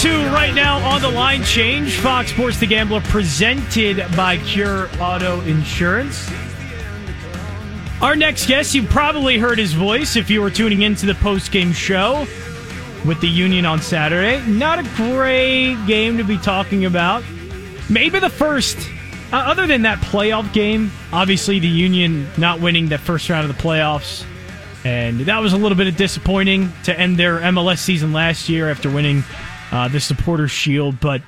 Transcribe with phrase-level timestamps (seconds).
[0.00, 1.98] Two right now on the line change.
[1.98, 6.30] Fox Sports The Gambler presented by Cure Auto Insurance.
[8.00, 11.74] Our next guest, you probably heard his voice if you were tuning into the post-game
[11.74, 12.26] show
[13.04, 14.42] with the Union on Saturday.
[14.46, 17.22] Not a great game to be talking about.
[17.90, 18.78] Maybe the first,
[19.34, 23.54] uh, other than that playoff game, obviously the Union not winning that first round of
[23.54, 24.24] the playoffs.
[24.82, 28.88] And that was a little bit disappointing to end their MLS season last year after
[28.88, 29.24] winning
[29.70, 31.00] uh, the supporter Shield.
[31.00, 31.22] But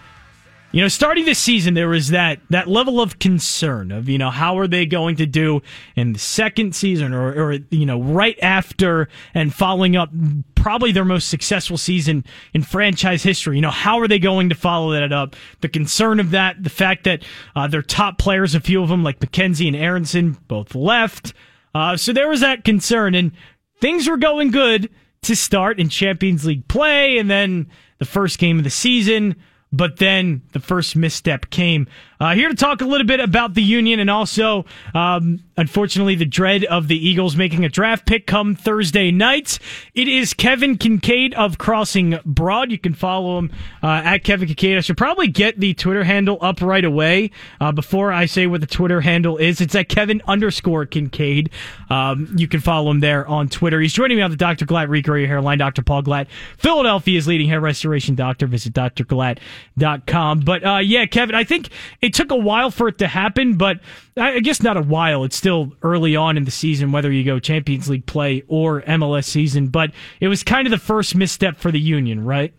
[0.73, 4.31] you know, starting this season, there was that that level of concern of you know
[4.31, 5.61] how are they going to do
[5.97, 10.11] in the second season or or you know right after and following up
[10.55, 13.57] probably their most successful season in franchise history.
[13.57, 15.37] You know, how are they going to follow that up?
[15.61, 17.23] The concern of that, the fact that
[17.55, 21.35] uh, their top players, a few of them like McKenzie and Aaronson, both left.
[21.75, 23.33] Uh, so there was that concern, and
[23.81, 24.89] things were going good
[25.23, 27.70] to start in Champions League play, and then
[28.03, 29.36] the first game of the season.
[29.75, 31.86] But then the first misstep came.
[32.20, 36.25] Uh, here to talk a little bit about the Union and also, um, unfortunately, the
[36.25, 39.58] dread of the Eagles making a draft pick come Thursday night.
[39.95, 42.70] It is Kevin Kinkead of Crossing Broad.
[42.70, 43.52] You can follow him
[43.83, 44.79] uh, at Kevin Kinkead.
[44.79, 47.30] I should probably get the Twitter handle up right away
[47.61, 49.61] uh, before I say what the Twitter handle is.
[49.61, 51.51] It's at Kevin underscore Kinkead.
[51.90, 53.80] Um, you can follow him there on Twitter.
[53.80, 54.67] He's joining me on the Dr.
[54.67, 55.83] Glatt Recurring Hairline, Dr.
[55.83, 58.46] Paul Glatt, Philadelphia's leading hair restoration doctor.
[58.46, 60.40] Visit drglatt.com.
[60.40, 61.69] But uh, yeah, Kevin, I think
[62.01, 63.80] it took a while for it to happen, but
[64.17, 65.24] I guess not a while.
[65.24, 69.25] It's still early on in the season, whether you go Champions League play or MLS
[69.25, 69.67] season.
[69.67, 72.55] But it was kind of the first misstep for the Union, right?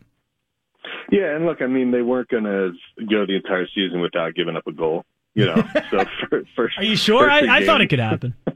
[1.10, 2.72] Yeah, and look, I mean, they weren't going to
[3.10, 5.06] go the entire season without giving up a goal.
[5.34, 5.56] You know,
[5.92, 6.78] so for, first.
[6.78, 7.32] Are you sure?
[7.32, 8.36] I, I thought it could happen.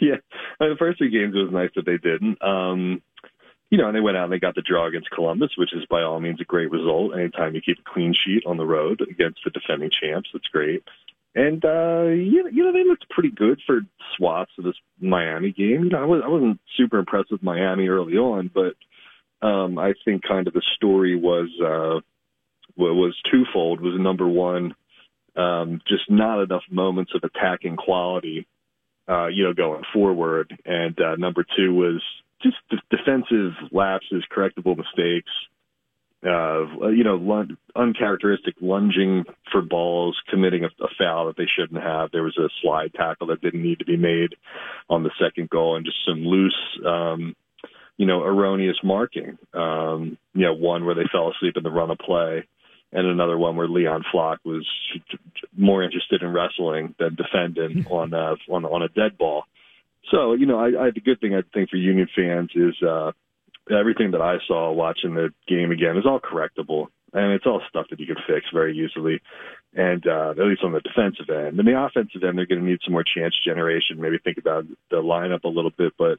[0.00, 0.18] yeah,
[0.60, 2.40] I mean, the first three games it was nice that they didn't.
[2.42, 3.02] Um,
[3.70, 5.84] you know, and they went out and they got the draw against Columbus, which is
[5.90, 7.18] by all means a great result.
[7.18, 10.84] Anytime you keep a clean sheet on the road against the defending champs, that's great.
[11.34, 13.80] And uh, you, you know, they looked pretty good for
[14.16, 15.84] swaths of this Miami game.
[15.84, 18.74] You know, I, was, I wasn't super impressed with Miami early on, but
[19.46, 22.00] um, I think kind of the story was uh,
[22.76, 23.80] was twofold.
[23.80, 24.74] Was number one,
[25.36, 28.46] um, just not enough moments of attacking quality,
[29.08, 32.02] uh, you know, going forward, and uh, number two was
[32.42, 32.56] just
[32.90, 35.30] defensive lapses, correctable mistakes.
[36.24, 41.82] Uh, you know, lun- uncharacteristic lunging for balls, committing a, a foul that they shouldn't
[41.82, 42.10] have.
[42.10, 44.34] There was a slide tackle that didn't need to be made
[44.88, 47.36] on the second goal, and just some loose, um,
[47.98, 49.36] you know, erroneous marking.
[49.52, 52.44] Um, you know, one where they fell asleep in the run of play,
[52.90, 54.66] and another one where Leon Flach was
[55.54, 59.44] more interested in wrestling than defending on uh, on on a dead ball.
[60.10, 63.12] So, you know, I, I the good thing I think for Union fans is uh,
[63.70, 67.86] everything that I saw watching the game again is all correctable, and it's all stuff
[67.90, 69.20] that you can fix very easily.
[69.74, 72.66] And uh, at least on the defensive end, and the offensive end, they're going to
[72.66, 74.00] need some more chance generation.
[74.00, 76.18] Maybe think about the lineup a little bit, but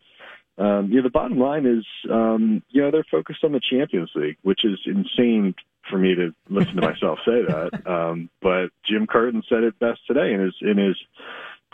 [0.57, 4.11] um, you know, the bottom line is, um, you know, they're focused on the Champions
[4.15, 5.53] League, which is insane
[5.89, 7.81] for me to listen to myself say that.
[7.85, 10.95] Um, but Jim Curtin said it best today in his in his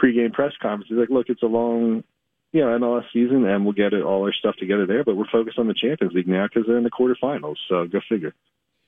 [0.01, 0.87] pregame press conference.
[0.89, 2.03] He's like, look, it's a long,
[2.51, 5.03] you know, MLS season, and we'll get it all our stuff together there.
[5.03, 7.55] But we're focused on the Champions League now because they're in the quarterfinals.
[7.69, 8.33] So go figure.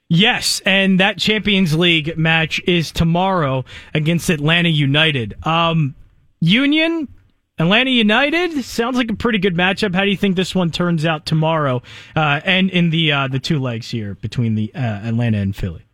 [0.10, 3.64] Yes, and that Champions League match is tomorrow
[3.94, 5.34] against Atlanta United.
[5.44, 5.96] Um,
[6.42, 7.08] Union,
[7.58, 9.96] Atlanta United sounds like a pretty good matchup.
[9.96, 11.82] How do you think this one turns out tomorrow?
[12.16, 15.86] Uh, and in the uh, the two legs here between the uh, Atlanta and Philly.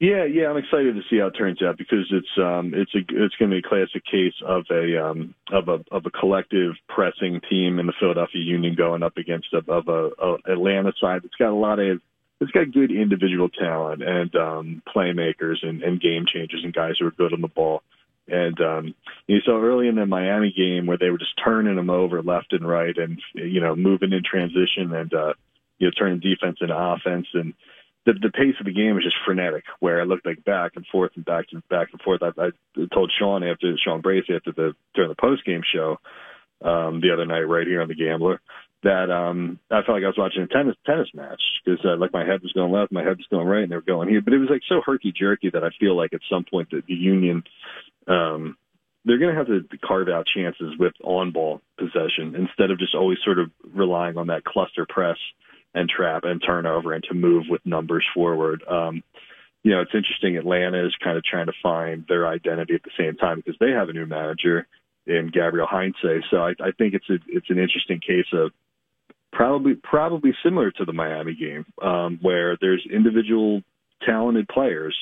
[0.00, 3.00] Yeah, yeah, I'm excited to see how it turns out because it's um it's a
[3.00, 6.72] it's going to be a classic case of a um of a of a collective
[6.88, 11.20] pressing team in the Philadelphia Union going up against a, of a, a Atlanta side
[11.22, 12.00] that's got a lot of
[12.40, 17.06] it's got good individual talent and um, playmakers and, and game changers and guys who
[17.06, 17.82] are good on the ball.
[18.26, 18.94] And um,
[19.26, 22.54] you saw early in the Miami game where they were just turning them over left
[22.54, 25.34] and right, and you know moving in transition and uh,
[25.78, 27.26] you know turning defense into offense.
[27.34, 27.52] And
[28.06, 30.86] the the pace of the game was just frenetic, where it looked like back and
[30.86, 32.22] forth and back and back and forth.
[32.22, 32.50] I, I
[32.92, 35.98] told Sean after Sean Bracey after the during the post game show
[36.62, 38.40] um, the other night right here on the Gambler
[38.82, 42.12] that um I felt like I was watching a tennis tennis match because uh, like
[42.12, 44.22] my head was going left, my head was going right, and they were going here.
[44.22, 46.86] But it was like so herky jerky that I feel like at some point that
[46.86, 47.42] the Union
[48.06, 48.56] um
[49.04, 52.94] they're going to have to carve out chances with on ball possession instead of just
[52.94, 55.16] always sort of relying on that cluster press
[55.74, 58.62] and trap and turnover and to move with numbers forward.
[58.68, 59.02] Um,
[59.62, 60.36] you know, it's interesting.
[60.36, 63.70] Atlanta is kind of trying to find their identity at the same time because they
[63.70, 64.66] have a new manager
[65.06, 65.94] in Gabriel Heinze.
[66.30, 68.52] So I, I think it's a, it's an interesting case of
[69.32, 73.62] probably probably similar to the Miami game, um, where there's individual
[74.04, 74.96] talented players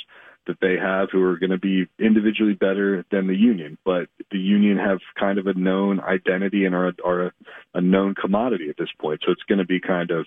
[0.49, 4.39] that they have who are going to be individually better than the Union, but the
[4.39, 7.33] Union have kind of a known identity and are, are a,
[7.75, 9.21] a known commodity at this point.
[9.25, 10.27] So it's going to be kind of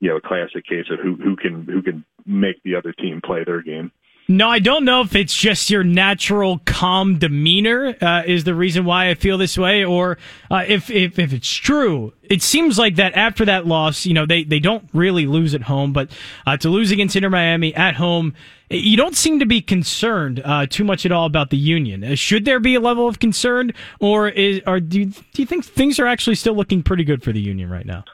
[0.00, 3.20] you know a classic case of who who can who can make the other team
[3.24, 3.90] play their game.
[4.30, 8.84] No, I don't know if it's just your natural calm demeanor uh, is the reason
[8.84, 10.18] why I feel this way, or
[10.50, 12.12] uh, if, if if it's true.
[12.24, 15.62] It seems like that after that loss, you know, they, they don't really lose at
[15.62, 16.10] home, but
[16.46, 18.34] uh, to lose against Inter Miami at home,
[18.68, 22.04] you don't seem to be concerned uh, too much at all about the Union.
[22.04, 25.46] Uh, should there be a level of concern, or is or do you, do you
[25.46, 28.04] think things are actually still looking pretty good for the Union right now?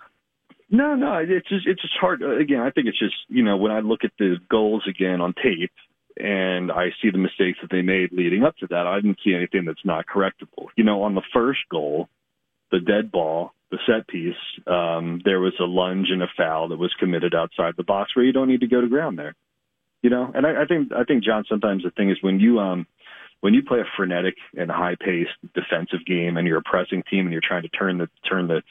[0.71, 2.23] No, no, it's just it's just hard.
[2.23, 5.35] Again, I think it's just you know when I look at the goals again on
[5.35, 5.73] tape,
[6.17, 8.87] and I see the mistakes that they made leading up to that.
[8.87, 10.69] I didn't see anything that's not correctable.
[10.77, 12.09] You know, on the first goal,
[12.71, 14.35] the dead ball, the set piece,
[14.67, 18.25] um, there was a lunge and a foul that was committed outside the box where
[18.25, 19.35] you don't need to go to ground there.
[20.03, 22.61] You know, and I, I think I think Jon sometimes the thing is when you
[22.61, 22.87] um
[23.45, 27.27] when you play a frenetic and high paced defensive game and you're a pressing team
[27.27, 28.63] and you're trying to turn the turn the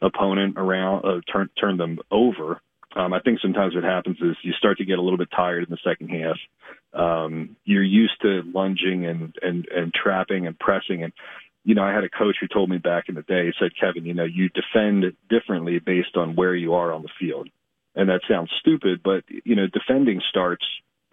[0.00, 2.62] opponent around uh, turn turn them over
[2.96, 5.64] um, I think sometimes what happens is you start to get a little bit tired
[5.64, 6.36] in the second half.
[6.92, 11.02] Um, you're used to lunging and, and, and trapping and pressing.
[11.02, 11.12] And,
[11.64, 13.70] you know, I had a coach who told me back in the day, he said,
[13.80, 17.48] Kevin, you know, you defend differently based on where you are on the field.
[17.94, 20.64] And that sounds stupid, but, you know, defending starts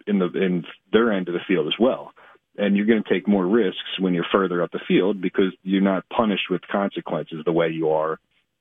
[0.06, 2.12] in the, in their end of the field as well.
[2.56, 5.80] And you're going to take more risks when you're further up the field because you're
[5.80, 8.18] not punished with consequences the way you are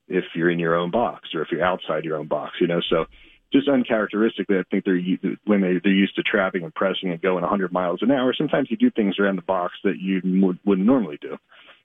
[0.08, 2.82] if you're in your own box or if you're outside your own box, you know.
[2.90, 3.06] So
[3.52, 5.02] just uncharacteristically, I think they're
[5.46, 8.34] when they they're used to trapping and pressing and going 100 miles an hour.
[8.38, 11.38] Sometimes you do things around the box that you would, wouldn't normally do,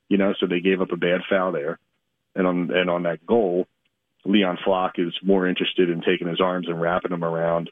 [0.09, 0.35] you know.
[0.39, 1.79] So they gave up a bad foul there,
[2.35, 3.67] and on and on that goal,
[4.25, 7.71] Leon Flach is more interested in taking his arms and wrapping them around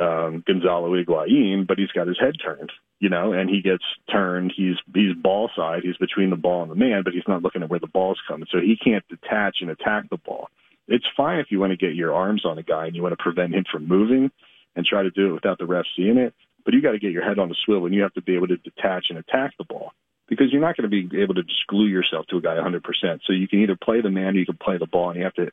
[0.00, 2.70] um, Gonzalo Higuain, but he's got his head turned,
[3.04, 4.50] you know, and he gets turned.
[4.56, 5.82] He's he's ball side.
[5.82, 8.18] He's between the ball and the man, but he's not looking at where the ball's
[8.26, 10.48] coming, so he can't detach and attack the ball.
[10.88, 13.12] It's fine if you want to get your arms on a guy and you want
[13.12, 14.30] to prevent him from moving
[14.74, 16.32] and try to do it without the ref seeing it,
[16.64, 18.36] but you got to get your head on the swivel and you have to be
[18.36, 19.92] able to detach and attack the ball
[20.26, 22.80] because you're not going to be able to just glue yourself to a guy 100%.
[23.26, 25.24] So you can either play the man or you can play the ball, and you
[25.24, 25.50] have to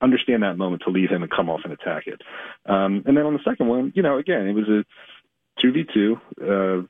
[0.00, 2.22] understand that moment to leave him and come off and attack it.
[2.64, 4.84] Um, and then on the second one, you know, again, it was a
[5.60, 6.20] two v two.
[6.40, 6.86] Uh,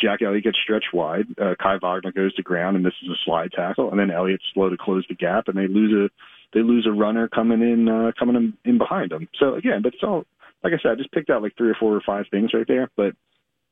[0.00, 1.26] Jack Elliott gets stretched wide.
[1.40, 3.90] Uh, Kai Wagner goes to ground, and is a slide tackle.
[3.90, 6.10] And then Elliott's slow to close the gap, and they lose a
[6.56, 9.28] they lose a runner coming in uh, coming in, in behind them.
[9.38, 10.24] So again, but it's all
[10.62, 12.66] like I said, I just picked out like three or four or five things right
[12.66, 13.14] there, but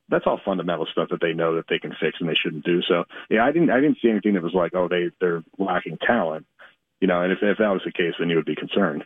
[0.09, 2.81] that's all fundamental stuff that they know that they can fix and they shouldn't do.
[2.87, 5.97] So yeah, I didn't I didn't see anything that was like, oh, they they're lacking
[6.05, 6.45] talent
[7.03, 9.03] you know, and if, if that was the case, then you would be concerned.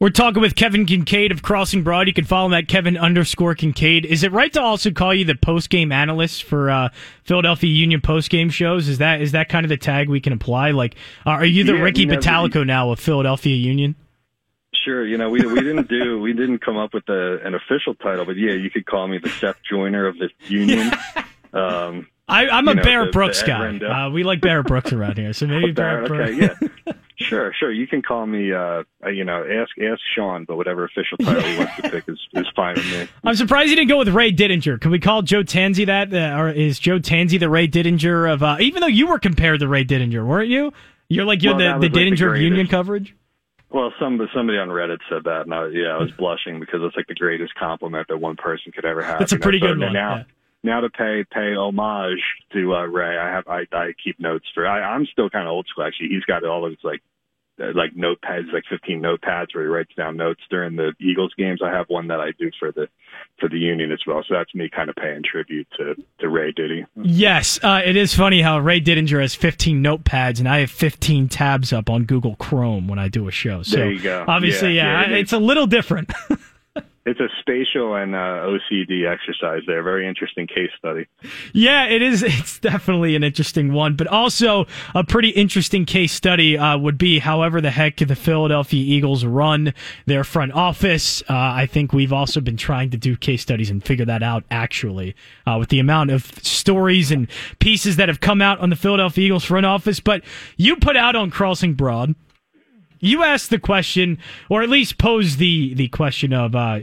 [0.00, 2.06] We're talking with Kevin Kinkead of Crossing Broad.
[2.06, 4.06] You can follow him at Kevin underscore Kinkead.
[4.06, 6.88] Is it right to also call you the post game analyst for uh,
[7.22, 8.88] Philadelphia Union post game shows?
[8.88, 10.70] Is that is that kind of the tag we can apply?
[10.70, 10.94] Like,
[11.26, 13.94] uh, are you the yeah, Ricky you know, Bottalico now of Philadelphia Union?
[14.72, 15.06] Sure.
[15.06, 18.24] You know, we we didn't do we didn't come up with a, an official title,
[18.24, 20.92] but yeah, you could call me the Seth Joyner of the Union.
[21.52, 24.06] um, I, am a know, Bear the, the guy.
[24.06, 26.30] Uh, we like Bear Brooks around here, so maybe Bear, Brooks.
[26.30, 26.68] Okay, yeah.
[27.30, 27.70] Sure, sure.
[27.70, 31.58] You can call me, uh, you know, ask ask Sean, but whatever official title he
[31.58, 33.08] wants to pick is, is fine with me.
[33.24, 34.80] I'm surprised you didn't go with Ray Didinger.
[34.80, 38.42] Can we call Joe Tanzi that, uh, or is Joe Tanzi the Ray Didinger of?
[38.42, 40.72] Uh, even though you were compared to Ray Didinger, weren't you?
[41.08, 43.14] You're like you're well, the, the Didinger like the of Union coverage.
[43.70, 46.96] Well, some somebody on Reddit said that, and I, yeah, I was blushing because it's
[46.96, 49.20] like the greatest compliment that one person could ever have.
[49.20, 49.68] That's a pretty know?
[49.68, 49.92] good so one.
[49.92, 50.24] Now, yeah
[50.62, 52.22] now to pay pay homage
[52.52, 54.66] to uh, Ray, I have I, I keep notes for.
[54.66, 56.08] I, I'm still kind of old school actually.
[56.08, 57.02] He's got all of his like
[57.74, 61.60] like notepads, like 15 notepads where he writes down notes during the Eagles games.
[61.62, 62.88] I have one that I do for the
[63.38, 64.22] for the Union as well.
[64.26, 66.84] So that's me kind of paying tribute to to Ray Diddy.
[67.02, 71.28] Yes, uh, it is funny how Ray Didinger has 15 notepads and I have 15
[71.28, 73.62] tabs up on Google Chrome when I do a show.
[73.62, 74.24] So There you go.
[74.26, 76.12] obviously, Yeah, yeah, yeah, it it's a little different.
[77.06, 79.82] It's a spatial and uh, OCD exercise there.
[79.82, 81.06] Very interesting case study.
[81.52, 82.22] Yeah, it is.
[82.40, 87.18] It's definitely an interesting one, but also a pretty interesting case study uh, would be
[87.18, 89.74] however the heck the Philadelphia Eagles run
[90.06, 91.22] their front office.
[91.22, 94.44] Uh, I think we've also been trying to do case studies and figure that out
[94.50, 95.14] actually
[95.46, 97.28] uh, with the amount of stories and
[97.58, 100.00] pieces that have come out on the Philadelphia Eagles front office.
[100.00, 100.22] But
[100.56, 102.14] you put out on Crossing Broad.
[103.00, 104.18] You asked the question,
[104.50, 106.80] or at least posed the the question of uh,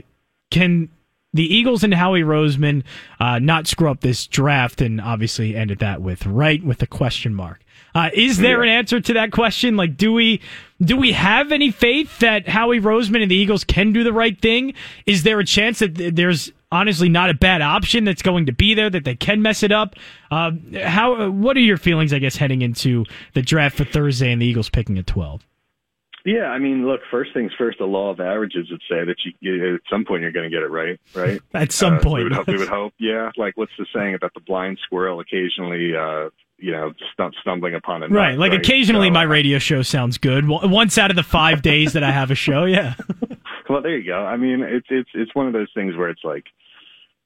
[0.50, 0.88] can
[1.34, 2.84] the Eagles and Howie Roseman
[3.20, 7.34] uh, not screw up this draft, and obviously ended that with right with a question
[7.34, 7.62] mark.
[7.94, 9.76] Uh, is there an answer to that question?
[9.76, 10.40] Like, do we
[10.80, 14.40] do we have any faith that Howie Roseman and the Eagles can do the right
[14.40, 14.74] thing?
[15.06, 18.52] Is there a chance that th- there's honestly not a bad option that's going to
[18.52, 19.96] be there that they can mess it up?
[20.30, 20.52] Uh,
[20.82, 21.30] how?
[21.30, 22.12] What are your feelings?
[22.12, 25.47] I guess heading into the draft for Thursday and the Eagles picking at twelve.
[26.36, 29.74] Yeah, I mean, look, first things first, the law of averages would say that you,
[29.76, 31.40] at some point you're going to get it right, right?
[31.54, 32.14] At some Uh, point.
[32.18, 32.92] we would, hope, we would hope.
[32.98, 37.74] Yeah, like what's the saying about the blind squirrel occasionally, uh, you know, stum- stumbling
[37.74, 40.46] upon a nut, Right, like occasionally So, my radio show sounds good.
[40.48, 42.94] Once out of the five days that I have a show, yeah.
[43.70, 44.24] Well, there you go.
[44.24, 46.44] I mean, it's it's it's one of those things where it's like,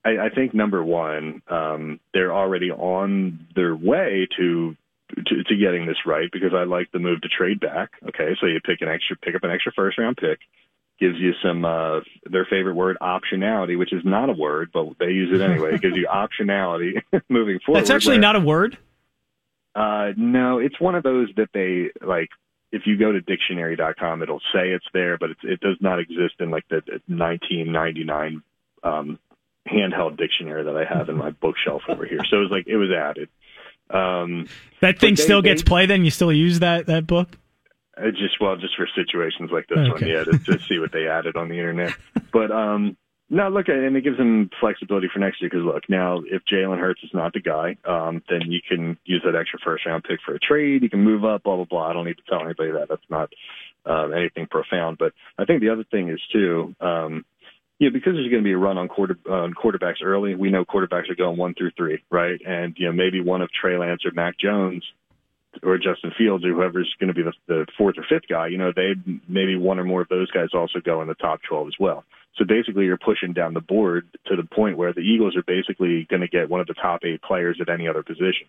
[0.05, 4.77] I, I think number one, um, they're already on their way to,
[5.17, 7.91] to to getting this right because I like the move to trade back.
[8.09, 10.39] Okay, so you pick an extra, pick up an extra first round pick,
[10.99, 12.01] gives you some uh,
[12.31, 15.75] their favorite word optionality, which is not a word, but they use it anyway.
[15.75, 17.81] It gives you optionality moving forward.
[17.81, 18.79] That's actually where- not a word.
[19.75, 22.29] uh, no, it's one of those that they like.
[22.75, 26.37] If you go to dictionary.com, it'll say it's there, but it, it does not exist
[26.41, 28.43] in like the 1999
[28.83, 29.19] um,
[29.71, 32.21] handheld dictionary that I have in my bookshelf over here.
[32.31, 33.29] So it was like it was added.
[33.93, 34.47] Um,
[34.81, 35.91] That thing they- still they- gets played.
[35.91, 37.29] Then you still use that that book.
[37.99, 41.07] it just well, just for situations like this one, yeah, to, to see what they
[41.07, 41.95] added on the internet.
[42.33, 42.97] But um,
[43.29, 46.79] no, look, and it gives them flexibility for next year because look, now if Jalen
[46.79, 50.21] Hurts is not the guy, um, then you can use that extra first round pick
[50.25, 50.83] for a trade.
[50.83, 51.89] You can move up, blah blah blah.
[51.89, 52.89] I don't need to tell anybody that.
[52.89, 53.31] That's not
[53.87, 54.99] um, anything profound.
[54.99, 56.75] But I think the other thing is too.
[56.81, 57.25] Um,
[57.83, 60.37] yeah, because there's going to be a run on quarter on quarterbacks early.
[60.37, 62.41] We know quarterbacks are going one through three, right?
[62.47, 64.85] And you know maybe one of Trey Lance or Mac Jones
[65.65, 68.57] or Justin Fields or whoever's going to be the, the fourth or fifth guy, you
[68.57, 68.93] know, they
[69.29, 72.05] maybe one or more of those guys also go in the top 12 as well.
[72.37, 76.07] So basically, you're pushing down the board to the point where the Eagles are basically
[76.09, 78.47] going to get one of the top eight players at any other position,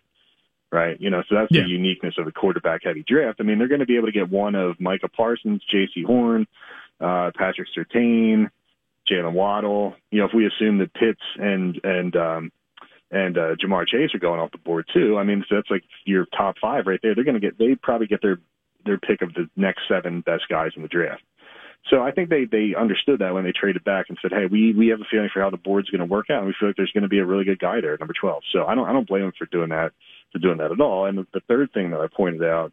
[0.70, 0.98] right?
[1.00, 1.62] You know, so that's Yeah.
[1.62, 3.40] the uniqueness of the quarterback heavy draft.
[3.40, 6.46] I mean, they're going to be able to get one of Micah Parsons, Jaycee Horn,
[7.00, 8.48] uh, Patrick Surtain,
[9.10, 9.94] Jaylen Waddle.
[10.10, 12.52] You know, if we assume that Pitts and and um,
[13.10, 15.18] and uh, Ja'Marr Chase are going off the board too.
[15.18, 17.14] I mean, so that's like your top five right there.
[17.14, 18.38] They're going to get they probably get their
[18.84, 21.22] their pick of the next seven best guys in the draft.
[21.90, 24.72] So I think they they understood that when they traded back and said, "Hey, we
[24.72, 26.68] we have a feeling for how the board's going to work out, and we feel
[26.68, 28.88] like there's going to be a really good guy there number 12." So I don't
[28.88, 29.92] I don't blame them for doing that
[30.32, 31.06] for doing that at all.
[31.06, 32.72] And the, the third thing that I pointed out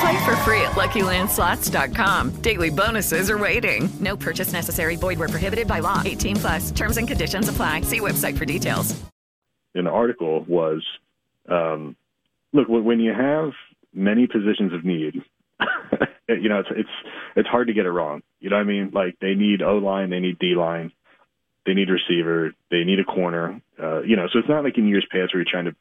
[0.00, 2.42] Play for free at LuckyLandSlots.com.
[2.42, 3.88] Daily bonuses are waiting.
[4.00, 4.96] No purchase necessary.
[4.96, 6.02] Void where prohibited by law.
[6.04, 6.70] 18 plus.
[6.70, 7.82] Terms and conditions apply.
[7.82, 8.94] See website for details.
[9.74, 10.84] in the article was,
[11.48, 11.96] um,
[12.52, 13.50] look, when when you have
[13.94, 15.22] many positions of need,
[16.28, 16.88] you know, it's it's
[17.36, 18.22] it's hard to get it wrong.
[18.40, 18.90] You know what I mean?
[18.92, 20.92] Like they need O line, they need D line,
[21.66, 23.60] they need receiver, they need a corner.
[23.80, 25.76] Uh, you know, so it's not like in years past where you're trying to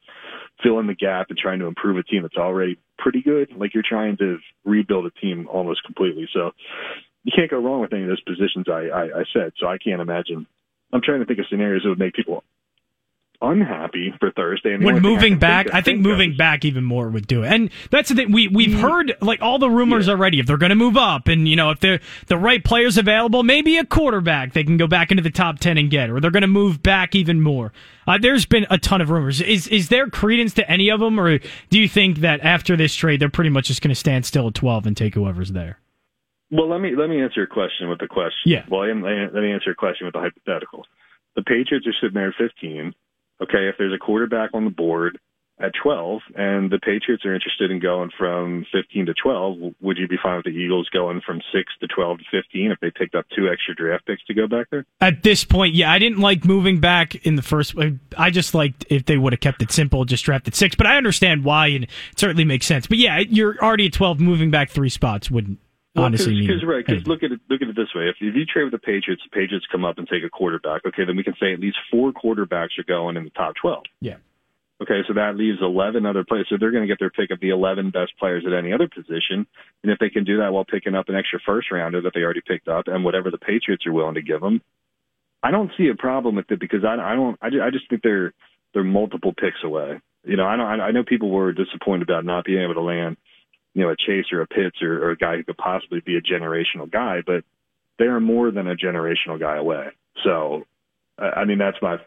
[0.63, 3.49] fill in the gap and trying to improve a team that's already pretty good.
[3.55, 6.27] Like you're trying to rebuild a team almost completely.
[6.33, 6.51] So
[7.23, 9.53] you can't go wrong with any of those positions I, I, I said.
[9.59, 10.47] So I can't imagine.
[10.93, 12.43] I'm trying to think of scenarios that would make people
[13.41, 14.74] unhappy for Thursday.
[14.74, 17.27] And When moving can back, think- I think think of moving back even more would
[17.27, 17.48] do it.
[17.51, 18.32] And that's the thing.
[18.32, 20.13] We we've heard like all the rumors Yeah.
[20.13, 20.39] already.
[20.39, 23.44] If they're going to move up, and you know if they're the right players available,
[23.44, 26.32] maybe a quarterback they can go back into the top ten and get, or they're
[26.32, 27.72] going to move back even more.
[28.08, 29.41] Uh, there's been a ton of rumors.
[29.41, 31.38] Is is there credence to any of them, or
[31.70, 34.48] do you think that after this trade they're pretty much just going to stand still
[34.48, 35.79] at twelve and take whoever's there?
[36.50, 38.34] Well, let me let me answer your question with the question.
[38.46, 38.63] Yeah.
[38.70, 39.01] Well, let me
[39.34, 40.86] let me answer your question with the hypothetical.
[41.36, 42.94] The Patriots are sitting there at 15.
[43.41, 45.20] Okay, if there's a quarterback on the board
[45.60, 50.08] at 12 and the Patriots are interested in going from 15 to 12, would you
[50.08, 53.15] be fine with the Eagles going from 6 to 12 to 15 if they picked
[53.15, 54.86] up two extra draft picks to go back there?
[55.01, 57.75] At this point, yeah, I didn't like moving back in the first.
[58.17, 60.75] I just liked if they would have kept it simple, just drafted six.
[60.75, 62.86] But I understand why, and it certainly makes sense.
[62.86, 64.20] But yeah, you're already at 12.
[64.20, 65.60] Moving back three spots wouldn't
[65.97, 66.47] well, honestly cause, mean.
[66.47, 67.41] Cause, right, because look at it.
[67.49, 69.83] Look at it this way: if, if you trade with the Patriots, the Patriots come
[69.83, 70.85] up and take a quarterback.
[70.85, 73.83] Okay, then we can say at least four quarterbacks are going in the top 12.
[74.01, 74.17] Yeah.
[74.79, 76.45] Okay, so that leaves 11 other players.
[76.49, 78.87] So they're going to get their pick of the 11 best players at any other
[78.87, 79.47] position.
[79.81, 82.21] And if they can do that while picking up an extra first rounder that they
[82.21, 84.61] already picked up and whatever the Patriots are willing to give them,
[85.41, 87.37] I don't see a problem with it because I, I don't.
[87.41, 88.33] I just, I just think they're
[88.73, 89.99] they're multiple picks away.
[90.23, 93.17] You know, I know I know people were disappointed about not being able to land,
[93.77, 96.17] you know, a Chase or a Pitts or, or a guy who could possibly be
[96.17, 97.43] a generational guy, but
[98.00, 99.89] they are more than a generational guy away.
[100.24, 100.63] So
[101.19, 101.98] I mean, that's my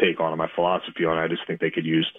[0.00, 1.22] take on it, my philosophy on it.
[1.22, 2.10] I just think they could use,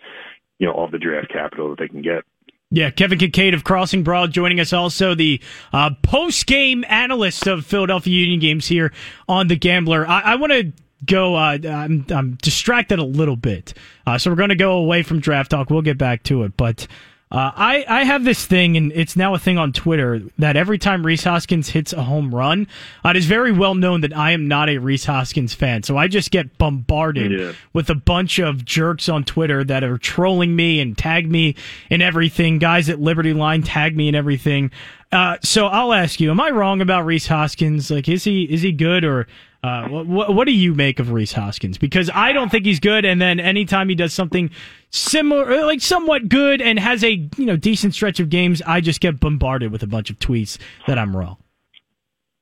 [0.60, 2.24] you know, all the draft capital that they can get.
[2.70, 7.66] Yeah, Kevin Kinkead of Crossing Broad joining us also, the uh, post game analyst of
[7.66, 8.94] Philadelphia Union games here
[9.28, 10.08] on The Gambler.
[10.08, 10.72] I, I want to
[11.06, 13.74] go, uh, I'm, I'm distracted a little bit.
[14.06, 15.70] Uh, so we're going to go away from draft talk.
[15.70, 16.58] We'll get back to it.
[16.58, 16.88] But
[17.30, 20.78] uh, I, I have this thing, and it's now a thing on Twitter, that every
[20.78, 22.68] time Rhys Hoskins hits a home run,
[23.04, 25.84] uh, it is very well known that I am not a Rhys Hoskins fan.
[25.84, 27.52] So I just get bombarded yeah.
[27.74, 31.56] with a bunch of jerks on Twitter that are trolling me and tag me
[31.90, 32.60] and everything.
[32.60, 34.72] Guys at Liberty Line tag me and everything.
[35.12, 37.92] Uh, so I'll ask you: Am I wrong about Rhys Hoskins?
[37.92, 39.28] Like, is he is he good or
[39.64, 41.78] uh, what, what do you make of Rhys Hoskins?
[41.78, 44.52] Because I don't think he's good, and then anytime he does something
[44.92, 49.02] similar, like somewhat good, and has a you know decent stretch of games, I just
[49.02, 51.38] get bombarded with a bunch of tweets that I'm wrong.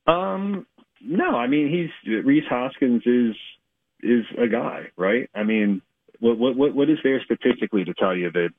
[0.07, 0.67] Um,
[1.01, 3.35] no, I mean he's Rhys Hoskins is
[4.03, 5.29] is a guy, right?
[5.33, 5.81] I mean,
[6.19, 8.49] what what what is there statistically to tell you that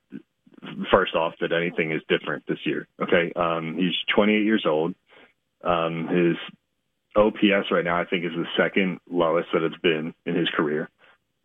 [0.91, 2.89] first off that anything is different this year?
[3.03, 4.95] Okay, um, he's 28 years old.
[5.63, 6.37] Um, his
[7.17, 10.89] OPS right now, I think, is the second lowest that it's been in his career,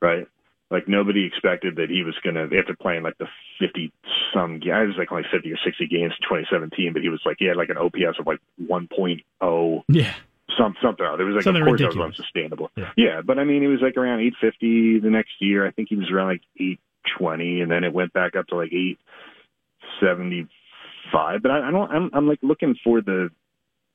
[0.02, 0.28] right?
[0.70, 3.28] Like nobody expected that he was going to, after playing like the
[3.60, 3.92] 50
[4.34, 7.46] some, was like only 50 or 60 games in 2017, but he was like, he
[7.46, 9.84] had like an OPS of like 1.0.
[9.90, 10.14] Yeah.
[10.58, 11.06] Some, something.
[11.18, 11.96] There was like, something of course, ridiculous.
[11.96, 12.72] that was unsustainable.
[12.78, 12.92] Yeah.
[12.96, 13.22] yeah.
[13.22, 15.68] But I mean, he was like around 850 the next year.
[15.68, 18.72] I think he was around like 820, and then it went back up to like
[18.72, 21.42] 875.
[21.42, 23.30] But I, I don't, I'm, I'm like looking for the,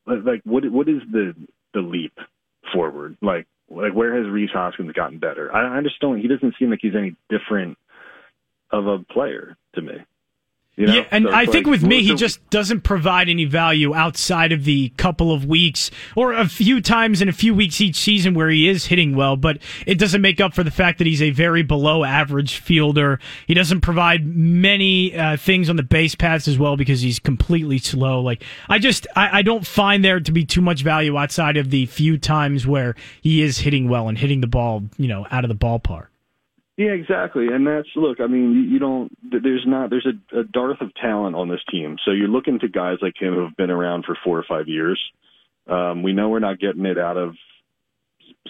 [0.06, 1.34] like, what, what is the,
[1.76, 2.18] the leap
[2.72, 3.16] forward.
[3.22, 5.54] Like like where has Rhys Hoskins gotten better?
[5.54, 6.20] I, I just don't.
[6.20, 7.76] He doesn't seem like he's any different
[8.72, 9.94] of a player to me.
[10.76, 10.94] You know?
[10.94, 14.52] Yeah, and so I think like, with me, he just doesn't provide any value outside
[14.52, 18.34] of the couple of weeks or a few times in a few weeks each season
[18.34, 21.22] where he is hitting well, but it doesn't make up for the fact that he's
[21.22, 23.18] a very below average fielder.
[23.46, 27.78] He doesn't provide many uh, things on the base paths as well because he's completely
[27.78, 28.20] slow.
[28.20, 31.70] Like, I just, I, I don't find there to be too much value outside of
[31.70, 35.42] the few times where he is hitting well and hitting the ball, you know, out
[35.44, 36.08] of the ballpark.
[36.76, 37.46] Yeah, exactly.
[37.48, 38.20] And that's look.
[38.20, 39.10] I mean, you, don't.
[39.30, 39.88] There's not.
[39.88, 41.96] There's a, a dearth of talent on this team.
[42.04, 44.68] So you're looking to guys like him who have been around for four or five
[44.68, 45.00] years.
[45.66, 47.34] Um, we know we're not getting it out of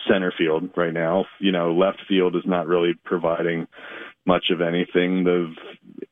[0.08, 1.26] center field right now.
[1.38, 3.68] You know, left field is not really providing
[4.26, 5.22] much of anything.
[5.22, 5.54] The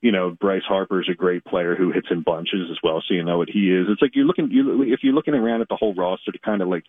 [0.00, 3.24] you know Bryce Harper's a great player who hits in bunches as well, so you
[3.24, 3.86] know what he is.
[3.88, 6.62] It's like you're looking you if you're looking around at the whole roster to kind
[6.62, 6.84] of like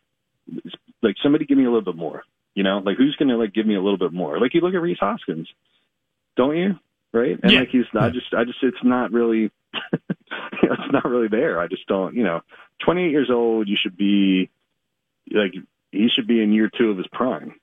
[1.01, 2.23] like somebody give me a little bit more.
[2.55, 4.39] You know, like who's going to like give me a little bit more?
[4.39, 5.47] Like you look at Rhys Hoskins,
[6.35, 6.79] don't you?
[7.13, 7.37] Right?
[7.41, 7.59] And yeah.
[7.59, 9.51] like he's, I just, I just, it's not really,
[9.93, 11.59] it's not really there.
[11.59, 12.41] I just don't, you know,
[12.83, 14.49] 28 years old, you should be
[15.31, 15.53] like,
[15.91, 17.55] he should be in year two of his prime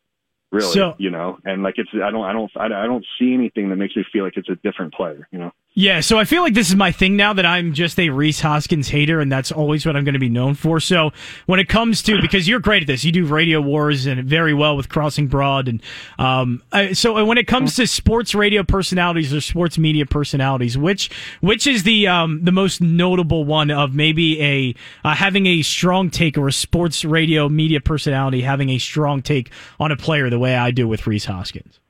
[0.52, 3.70] really so, you know and like it's i don't i don't i don't see anything
[3.70, 6.42] that makes me feel like it's a different player you know yeah, so I feel
[6.42, 9.50] like this is my thing now that I'm just a Rhys Hoskins hater, and that's
[9.50, 10.80] always what I'm going to be known for.
[10.80, 11.12] So
[11.46, 14.52] when it comes to because you're great at this, you do radio wars and very
[14.52, 15.82] well with Crossing Broad, and
[16.18, 21.66] um, so when it comes to sports radio personalities or sports media personalities, which which
[21.66, 24.74] is the um the most notable one of maybe a
[25.08, 29.50] uh, having a strong take or a sports radio media personality having a strong take
[29.80, 31.80] on a player the way I do with Rhys Hoskins.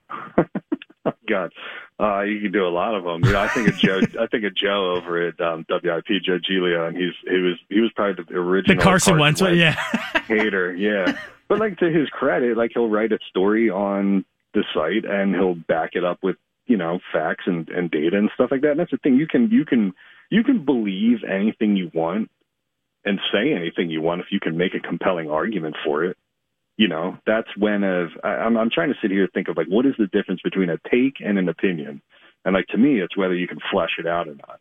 [1.32, 1.52] God.
[2.00, 3.24] Uh, you can do a lot of them.
[3.24, 4.00] You know, I think of Joe.
[4.20, 7.80] I think of Joe over at um, WIP, Joe Giglio, and he's he was he
[7.80, 9.74] was probably the original the Carson, Carson Wentz, Wentz yeah,
[10.26, 11.16] hater, yeah.
[11.48, 15.54] But like to his credit, like he'll write a story on the site and he'll
[15.54, 18.70] back it up with you know facts and and data and stuff like that.
[18.70, 19.16] And that's the thing.
[19.16, 19.92] You can you can
[20.30, 22.30] you can believe anything you want
[23.04, 26.16] and say anything you want if you can make a compelling argument for it
[26.82, 29.56] you know, that's when of I, I'm I'm trying to sit here and think of
[29.56, 32.02] like what is the difference between a take and an opinion,
[32.44, 34.58] and like to me, it's whether you can flesh it out or not.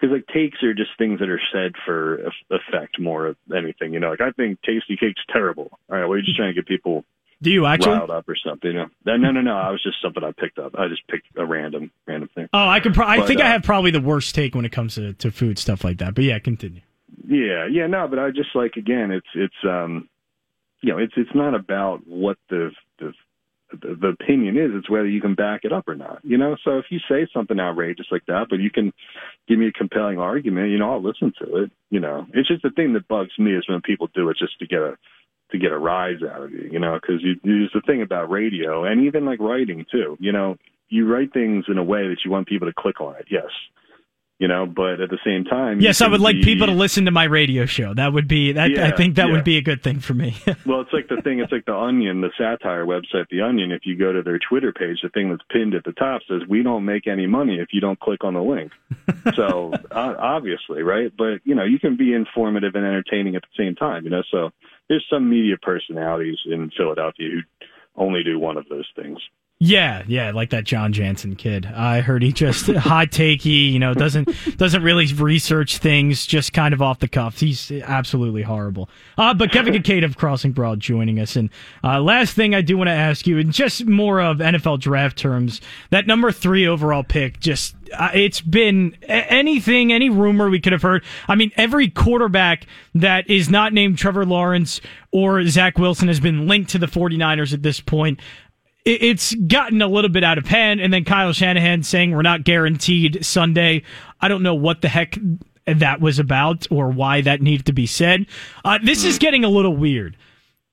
[0.00, 3.92] Because like takes are just things that are said for effect more than anything.
[3.94, 5.68] You know, like I think Tastykake's terrible.
[5.88, 7.04] All right, well, you're just trying to get people
[7.40, 7.92] Do you actually?
[7.92, 8.72] riled up or something.
[8.72, 9.56] You know, no, no, no, no.
[9.56, 10.74] I was just something I picked up.
[10.76, 12.48] I just picked a random random thing.
[12.52, 12.94] Oh, I could.
[12.94, 15.12] Pro- I But, think I uh, have probably the worst take when it comes to,
[15.12, 16.16] to food stuff like that.
[16.16, 16.80] But yeah, continue.
[17.24, 20.08] Yeah, yeah, no, but I just like again, it's it's um,
[20.82, 23.12] you know, it's it's not about what the the
[23.80, 26.20] the, opinion is; it's whether you can back it up or not.
[26.22, 28.92] You know, so if you say something outrageous like that, but you can
[29.48, 31.72] give me a compelling argument, you know, I'll listen to it.
[31.90, 34.58] You know, it's just the thing that bugs me is when people do it just
[34.58, 34.98] to get a
[35.52, 36.68] to get a rise out of you.
[36.70, 40.16] You know, because you there's the thing about radio and even like writing too.
[40.20, 40.56] You know,
[40.88, 43.26] you write things in a way that you want people to click on it.
[43.30, 43.50] Yes.
[44.42, 47.04] You know, but at the same time, Yes, I would like be- people to listen
[47.04, 47.94] to my radio show.
[47.94, 48.76] That would be that.
[48.76, 49.32] I think that yeah.
[49.34, 50.34] would be a good thing for me.
[50.66, 51.38] Well, it's like the thing.
[51.38, 53.70] It's like the Onion, the satire website, the Onion.
[53.70, 56.42] If you go to their Twitter page, the thing that's pinned at the top says,
[56.48, 58.72] "We don't make any money if you don't click on the link."
[59.36, 61.12] so uh, obviously, right?
[61.16, 64.02] But you know, you can be informative and entertaining at the same time.
[64.04, 64.50] You know, so
[64.88, 67.40] there's some media personalities in Philadelphia who
[67.94, 69.18] only do one of those things.
[69.64, 71.66] Yeah, yeah, like that Jon Jansen kid.
[71.66, 76.74] I heard he just hot takey, you know, doesn't doesn't really research things, just kind
[76.74, 77.38] of off the cuff.
[77.38, 78.90] He's absolutely horrible.
[79.16, 81.36] Uh, but Kevin Kinkead of Crossing Broad joining us.
[81.36, 81.48] And
[81.84, 85.16] uh, last thing I do want to ask you, and just more of NFL draft
[85.16, 90.72] terms, that number three overall pick, just uh, it's been anything, any rumor we could
[90.72, 91.04] have heard.
[91.28, 94.80] I mean, every quarterback that is not named Trevor Lawrence
[95.12, 98.18] or Zach Wilson has been linked to the 49ers at this point
[98.84, 100.80] it's gotten a little bit out of hand.
[100.80, 103.82] And then Kyle Shanahan saying we're not guaranteed Sunday.
[104.20, 105.18] I don't know what the heck
[105.66, 108.26] that was about or why that needed to be said.
[108.64, 110.16] Uh, this is getting a little weird.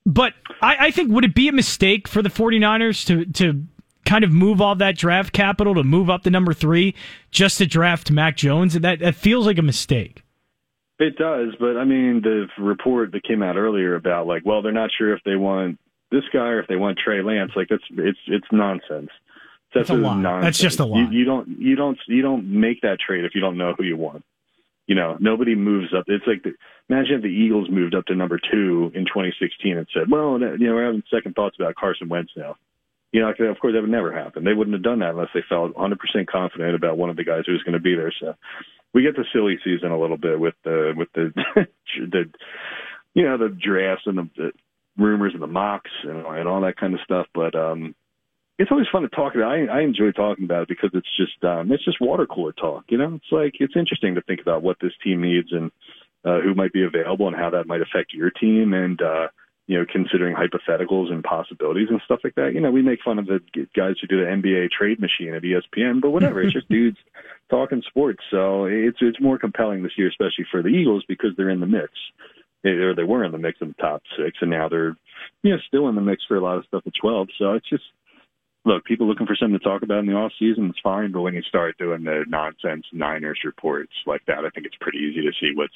[0.06, 3.64] But I, I think would it be a mistake for the 49ers to to
[4.06, 6.94] kind of move all that draft capital to move up to number three
[7.30, 8.74] just to draft Mac Jones?
[8.74, 10.22] That that feels like a mistake.
[10.98, 14.72] It does, but I mean, the report that came out earlier about like, well, they're
[14.72, 15.78] not sure if they want
[16.10, 17.52] this guy or if they want Trey Lance.
[17.54, 19.10] Like, that's it's it's nonsense.
[19.74, 20.16] That's It's a lie.
[20.20, 20.44] nonsense.
[20.44, 21.00] That's just a lie.
[21.02, 23.84] You, you don't you don't you don't make that trade if you don't know who
[23.84, 24.24] you want.
[24.86, 26.04] You know, nobody moves up.
[26.08, 26.54] It's like the,
[26.88, 30.66] imagine if the Eagles moved up to number two in 2016 and said, well, you
[30.66, 32.56] know, we're having second thoughts about Carson Wentz now.
[33.12, 34.42] You know, of course, that would never happen.
[34.44, 35.96] They wouldn't have done that unless they felt 100%
[36.26, 38.12] confident about one of the guys who was going to be there.
[38.20, 38.34] So
[38.92, 41.32] we get the silly season a little bit with the with the
[41.98, 42.30] the
[43.14, 44.52] you know the drafts and the
[45.00, 47.26] rumors and the mocks and, and all that kind of stuff.
[47.34, 47.94] But um,
[48.58, 49.50] it's always fun to talk about.
[49.50, 52.84] I, I enjoy talking about it because it's just um, it's just water cooler talk.
[52.88, 55.70] You know, it's like it's interesting to think about what this team needs and
[56.24, 59.00] uh, who might be available and how that might affect your team and.
[59.02, 59.28] uh
[59.70, 62.54] you know, considering hypotheticals and possibilities and stuff like that.
[62.54, 63.38] You know, we make fun of the
[63.76, 66.42] guys who do the NBA trade machine at ESPN, but whatever.
[66.42, 66.96] it's just dudes
[67.50, 68.18] talking sports.
[68.32, 71.66] So it's it's more compelling this year, especially for the Eagles because they're in the
[71.66, 71.92] mix.
[72.62, 74.96] They, or they were in the mix in the top six, and now they're
[75.42, 77.28] you know still in the mix for a lot of stuff at twelve.
[77.38, 77.84] So it's just
[78.64, 81.12] look, people looking for something to talk about in the off season, it's fine.
[81.12, 84.98] But when you start doing the nonsense Niners reports like that, I think it's pretty
[84.98, 85.72] easy to see what's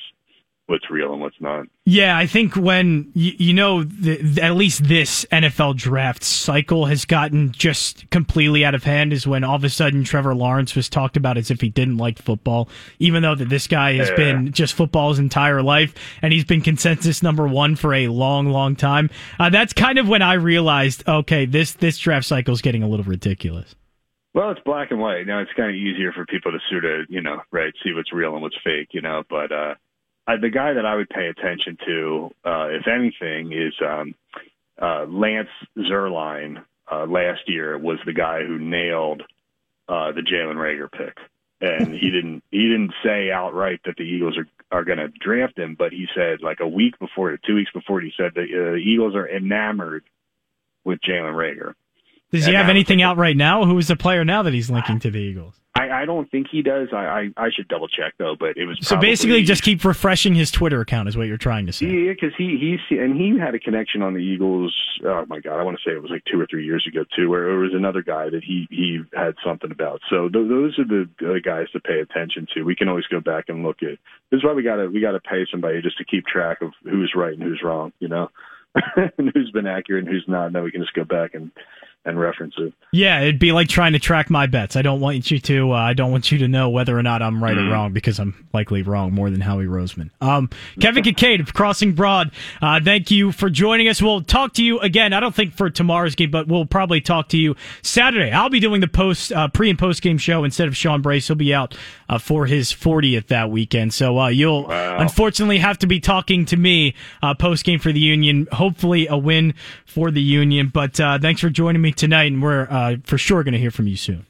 [0.67, 1.67] what's real and what's not.
[1.85, 6.87] Yeah, I think when you, you know the, the- at least this NFL draft cycle
[6.87, 10.75] has gotten just completely out of hand is when all of a sudden Trevor Lawrence
[10.75, 14.09] was talked about as if he didn't like football, even though that this guy has
[14.11, 14.17] Yeah.
[14.17, 18.49] been just football his entire life and he's been consensus number one for a long,
[18.49, 19.11] long time.
[19.39, 22.89] Uh, that's kind of when I realized, okay, this this draft cycle is getting a
[22.89, 23.75] little ridiculous.
[24.33, 25.27] Well, it's black and white.
[25.29, 28.13] Now it's kind of easier for people to sort of, you know, right, see what's
[28.13, 29.23] real and what's fake, you know.
[29.31, 29.75] But uh,
[30.27, 34.15] I, the guy that I would pay attention to, uh, if anything, is um,
[34.81, 36.65] uh, Lance Zierlein.
[36.91, 39.23] Uh, last year was the guy who nailed
[39.89, 41.17] uh, the Jalen Reagor pick,
[41.61, 45.59] and he didn't he didn't say outright that the Eagles are are going to draft
[45.59, 48.73] him, but he said like a week before, two weeks before, he said that uh,
[48.73, 50.05] the Eagles are enamored
[50.85, 51.75] with Jalen Reagor.
[52.39, 53.65] Does he And have anything out right now?
[53.65, 55.55] Who is the player now that he's linking to the Eagles?
[55.77, 56.89] I, I don't think he does.
[56.93, 59.85] I, I I should double check though, but it was So probably- basically, just keep
[59.85, 61.87] refreshing his Twitter account, is what you're trying to say.
[61.87, 64.73] yeah, because he he's and he had a connection on the Eagles.
[65.05, 67.05] Oh my God, I want to say it was like two or three years ago
[67.17, 70.01] too, where it was another guy that he he had something about.
[70.11, 72.63] So th- those are the, the guys to pay attention to.
[72.63, 73.99] We can always go back and look at.
[74.31, 77.13] This is why we gotta we gotta pay somebody just to keep track of who's
[77.17, 77.93] right and who's wrong.
[77.99, 78.31] You know,
[79.19, 80.47] and who's been accurate and who's not.
[80.47, 81.51] And then we can just go back and
[82.05, 82.73] and references.
[82.93, 84.77] Yeah, it'd be like trying to track my bets.
[84.77, 85.73] I don't want you to.
[85.73, 87.69] Uh, I don't want you to know whether or not I'm right Mm.
[87.69, 90.11] or wrong because I'm likely wrong more than Howie Roseman.
[90.21, 92.31] Um, Kevin Kinkead of Crossing Broad.
[92.63, 94.01] Uh, thank you for joining us.
[94.03, 95.13] We'll talk to you again.
[95.13, 98.31] I don't think for tomorrow's game, but we'll probably talk to you Saturday.
[98.31, 101.27] I'll be doing the post uh, pre and post game show instead of Sean Brace.
[101.27, 101.77] He'll be out
[102.09, 103.95] uh, for his 40th that weekend.
[103.95, 108.01] So uh, you'll unfortunately have to be talking to me uh, post game for the
[108.01, 108.47] Union.
[108.53, 109.55] Hopefully a win
[109.87, 110.69] for the Union.
[110.73, 113.71] But uh, thanks for joining me tonight, and we're uh, for sure going to hear
[113.71, 114.27] from you soon.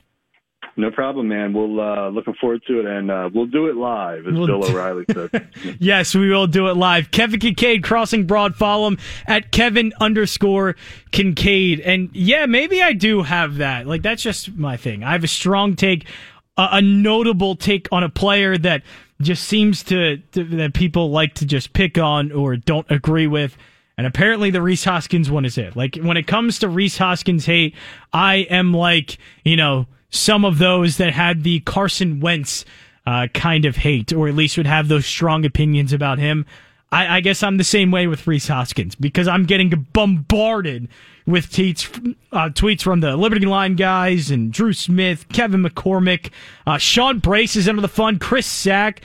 [0.76, 1.52] No problem, man.
[1.52, 4.64] We'll uh, looking forward to it, and uh, we'll do it live, as We'll Bill
[4.70, 5.48] O'Reilly said.
[5.78, 7.12] Yes, we will do it live.
[7.12, 8.56] Kevin Kinkead, Crossing Broad.
[8.56, 10.74] Follow him at Kevin underscore
[11.12, 11.80] Kinkead.
[11.84, 13.86] And yeah, maybe I do have that.
[13.86, 15.04] Like, that's just my thing.
[15.04, 16.08] I have a strong take,
[16.56, 18.82] a, a notable take on a player that
[19.22, 23.56] just seems to, to, that people like to just pick on or don't agree with.
[23.96, 25.76] And apparently the Rhys Hoskins one is it.
[25.76, 27.74] Like, when it comes to Rhys Hoskins hate,
[28.12, 32.64] I am like, you know, some of those that had the Carson Wentz
[33.06, 36.46] uh, kind of hate, or at least would have those strong opinions about him.
[36.90, 40.88] I, I guess I'm the same way with Rhys Hoskins because I'm getting bombarded
[41.26, 46.30] with tweets, uh, tweets from the Liberty Line guys and Drew Smith, Kevin McCormick,
[46.66, 49.00] uh, Sean Brace is into the fun, Chris Sack.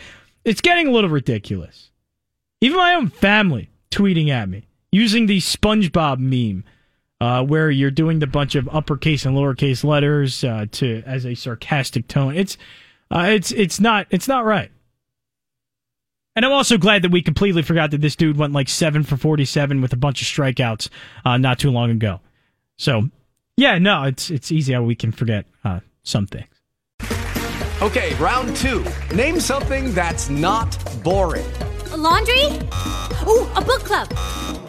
[0.45, 1.89] It's getting a little ridiculous.
[2.61, 6.63] Even my own family tweeting at me using the SpongeBob meme
[7.21, 11.35] uh, where you're doing the bunch of uppercase and lowercase letters uh, to as a
[11.35, 12.35] sarcastic tone.
[12.35, 12.57] It's
[13.11, 14.71] uh, it's it's not it's not right.
[16.35, 19.17] And I'm also glad that we completely forgot that this dude went like seven for
[19.17, 20.87] 47 with a bunch of strikeouts
[21.25, 22.21] uh, not too long ago.
[22.77, 23.09] So
[23.57, 26.47] yeah, no, it's it's easy how we can forget uh, some things.
[27.81, 28.85] Okay, round two.
[29.13, 31.45] Name something that's not boring.
[31.91, 32.43] A laundry?
[33.27, 34.68] Ooh, a book club.